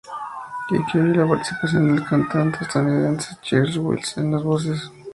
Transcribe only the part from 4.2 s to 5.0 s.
las voces.